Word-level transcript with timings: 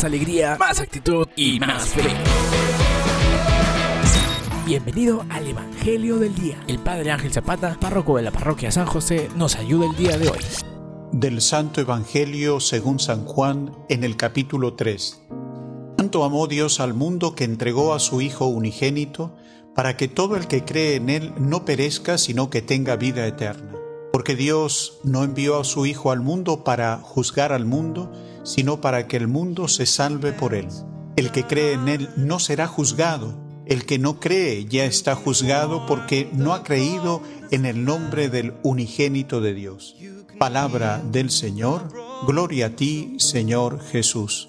más 0.00 0.04
alegría, 0.06 0.56
más 0.58 0.80
actitud 0.80 1.28
y 1.36 1.60
más 1.60 1.90
fe. 1.90 2.08
Bienvenido 4.64 5.26
al 5.28 5.46
Evangelio 5.46 6.16
del 6.16 6.34
Día. 6.34 6.58
El 6.68 6.78
Padre 6.78 7.10
Ángel 7.10 7.30
Zapata, 7.30 7.76
párroco 7.78 8.16
de 8.16 8.22
la 8.22 8.30
parroquia 8.30 8.70
San 8.70 8.86
José, 8.86 9.28
nos 9.36 9.56
ayuda 9.56 9.84
el 9.84 9.96
día 9.96 10.16
de 10.16 10.30
hoy. 10.30 10.38
Del 11.12 11.42
Santo 11.42 11.82
Evangelio 11.82 12.60
según 12.60 12.98
San 12.98 13.26
Juan 13.26 13.76
en 13.90 14.02
el 14.02 14.16
capítulo 14.16 14.72
3. 14.72 15.20
Tanto 15.98 16.24
amó 16.24 16.46
Dios 16.46 16.80
al 16.80 16.94
mundo 16.94 17.34
que 17.34 17.44
entregó 17.44 17.92
a 17.92 18.00
su 18.00 18.22
Hijo 18.22 18.46
unigénito 18.46 19.36
para 19.74 19.98
que 19.98 20.08
todo 20.08 20.36
el 20.36 20.46
que 20.46 20.64
cree 20.64 20.94
en 20.94 21.10
Él 21.10 21.34
no 21.36 21.66
perezca, 21.66 22.16
sino 22.16 22.48
que 22.48 22.62
tenga 22.62 22.96
vida 22.96 23.26
eterna. 23.26 23.74
Porque 24.14 24.34
Dios 24.34 24.98
no 25.04 25.24
envió 25.24 25.60
a 25.60 25.64
su 25.64 25.84
Hijo 25.84 26.10
al 26.10 26.22
mundo 26.22 26.64
para 26.64 26.96
juzgar 26.96 27.52
al 27.52 27.66
mundo, 27.66 28.10
sino 28.42 28.80
para 28.80 29.06
que 29.06 29.16
el 29.16 29.28
mundo 29.28 29.68
se 29.68 29.86
salve 29.86 30.32
por 30.32 30.54
Él. 30.54 30.68
El 31.16 31.30
que 31.32 31.44
cree 31.44 31.74
en 31.74 31.88
Él 31.88 32.08
no 32.16 32.38
será 32.38 32.66
juzgado 32.66 33.50
el 33.70 33.86
que 33.86 34.00
no 34.00 34.18
cree 34.18 34.64
ya 34.64 34.84
está 34.84 35.14
juzgado 35.14 35.86
porque 35.86 36.28
no 36.32 36.54
ha 36.54 36.64
creído 36.64 37.22
en 37.52 37.64
el 37.64 37.84
nombre 37.84 38.28
del 38.28 38.54
unigénito 38.64 39.40
de 39.40 39.54
Dios. 39.54 39.94
Palabra 40.40 41.00
del 41.12 41.30
Señor, 41.30 41.88
gloria 42.26 42.66
a 42.66 42.70
ti, 42.70 43.14
Señor 43.18 43.80
Jesús. 43.80 44.48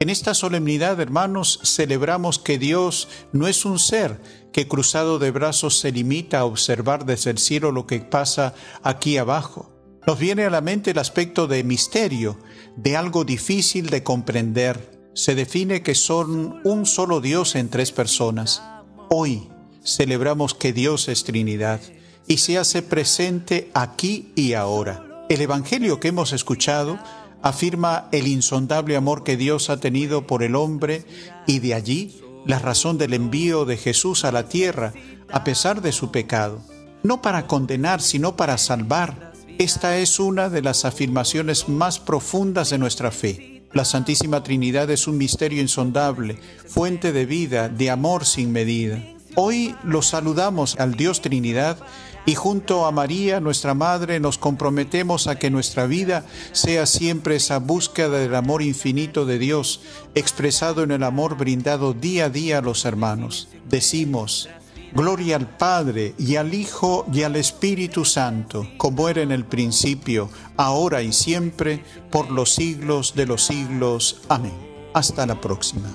En 0.00 0.08
esta 0.08 0.32
solemnidad, 0.32 0.98
hermanos, 0.98 1.60
celebramos 1.62 2.38
que 2.38 2.56
Dios 2.56 3.08
no 3.32 3.48
es 3.48 3.66
un 3.66 3.78
ser 3.78 4.18
que 4.50 4.66
cruzado 4.66 5.18
de 5.18 5.30
brazos 5.30 5.78
se 5.78 5.92
limita 5.92 6.38
a 6.38 6.46
observar 6.46 7.04
desde 7.04 7.30
el 7.30 7.38
cielo 7.38 7.70
lo 7.70 7.86
que 7.86 8.00
pasa 8.00 8.54
aquí 8.82 9.18
abajo. 9.18 9.77
Nos 10.06 10.18
viene 10.18 10.44
a 10.44 10.50
la 10.50 10.60
mente 10.60 10.92
el 10.92 10.98
aspecto 10.98 11.46
de 11.46 11.64
misterio, 11.64 12.38
de 12.76 12.96
algo 12.96 13.24
difícil 13.24 13.90
de 13.90 14.02
comprender 14.02 14.98
se 15.18 15.34
define 15.34 15.82
que 15.82 15.96
son 15.96 16.60
un 16.62 16.86
solo 16.86 17.20
Dios 17.20 17.56
en 17.56 17.70
tres 17.70 17.90
personas. 17.90 18.62
Hoy 19.10 19.48
celebramos 19.84 20.54
que 20.54 20.72
Dios 20.72 21.08
es 21.08 21.24
Trinidad 21.24 21.80
y 22.28 22.36
se 22.36 22.56
hace 22.56 22.82
presente 22.82 23.68
aquí 23.74 24.30
y 24.36 24.52
ahora. 24.52 25.24
El 25.28 25.40
Evangelio 25.40 25.98
que 25.98 26.08
hemos 26.08 26.32
escuchado 26.32 27.00
afirma 27.42 28.08
el 28.12 28.28
insondable 28.28 28.94
amor 28.94 29.24
que 29.24 29.36
Dios 29.36 29.70
ha 29.70 29.80
tenido 29.80 30.24
por 30.24 30.44
el 30.44 30.54
hombre 30.54 31.04
y 31.48 31.58
de 31.58 31.74
allí 31.74 32.20
la 32.46 32.60
razón 32.60 32.96
del 32.96 33.12
envío 33.12 33.64
de 33.64 33.76
Jesús 33.76 34.24
a 34.24 34.30
la 34.30 34.48
tierra 34.48 34.92
a 35.32 35.42
pesar 35.42 35.82
de 35.82 35.90
su 35.90 36.12
pecado. 36.12 36.62
No 37.02 37.22
para 37.22 37.48
condenar, 37.48 38.00
sino 38.02 38.36
para 38.36 38.56
salvar. 38.56 39.27
Esta 39.58 39.98
es 39.98 40.20
una 40.20 40.50
de 40.50 40.62
las 40.62 40.84
afirmaciones 40.84 41.68
más 41.68 41.98
profundas 41.98 42.70
de 42.70 42.78
nuestra 42.78 43.10
fe. 43.10 43.64
La 43.72 43.84
Santísima 43.84 44.44
Trinidad 44.44 44.88
es 44.88 45.08
un 45.08 45.18
misterio 45.18 45.60
insondable, 45.60 46.38
fuente 46.68 47.10
de 47.10 47.26
vida, 47.26 47.68
de 47.68 47.90
amor 47.90 48.24
sin 48.24 48.52
medida. 48.52 49.02
Hoy 49.34 49.74
lo 49.82 50.00
saludamos 50.02 50.76
al 50.78 50.94
Dios 50.94 51.22
Trinidad 51.22 51.76
y 52.24 52.36
junto 52.36 52.86
a 52.86 52.92
María, 52.92 53.40
nuestra 53.40 53.74
Madre, 53.74 54.20
nos 54.20 54.38
comprometemos 54.38 55.26
a 55.26 55.40
que 55.40 55.50
nuestra 55.50 55.86
vida 55.86 56.24
sea 56.52 56.86
siempre 56.86 57.34
esa 57.34 57.58
búsqueda 57.58 58.18
del 58.18 58.36
amor 58.36 58.62
infinito 58.62 59.26
de 59.26 59.40
Dios, 59.40 59.80
expresado 60.14 60.84
en 60.84 60.92
el 60.92 61.02
amor 61.02 61.36
brindado 61.36 61.94
día 61.94 62.26
a 62.26 62.30
día 62.30 62.58
a 62.58 62.62
los 62.62 62.84
hermanos. 62.84 63.48
Decimos, 63.68 64.48
Gloria 64.92 65.36
al 65.36 65.48
Padre 65.48 66.14
y 66.18 66.36
al 66.36 66.54
Hijo 66.54 67.06
y 67.12 67.22
al 67.22 67.36
Espíritu 67.36 68.04
Santo, 68.04 68.68
como 68.76 69.08
era 69.08 69.22
en 69.22 69.32
el 69.32 69.44
principio, 69.44 70.30
ahora 70.56 71.02
y 71.02 71.12
siempre, 71.12 71.82
por 72.10 72.30
los 72.30 72.54
siglos 72.54 73.14
de 73.14 73.26
los 73.26 73.44
siglos. 73.44 74.22
Amén. 74.28 74.68
Hasta 74.94 75.26
la 75.26 75.40
próxima. 75.40 75.88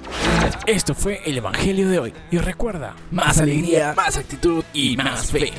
Esto 0.68 0.94
fue 0.94 1.22
el 1.26 1.38
Evangelio 1.38 1.90
de 1.90 2.00
hoy. 2.00 2.14
Y 2.32 2.38
recuerda, 2.38 2.96
más 3.12 3.40
alegría, 3.40 3.94
más 3.96 4.18
actitud 4.18 4.64
y 4.74 4.96
más 4.96 5.32
fe. 5.32 5.52